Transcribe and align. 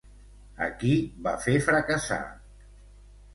A 0.67 0.69
qui 0.79 0.93
va 1.27 1.33
fer 1.43 1.55
fracassar? 1.67 2.19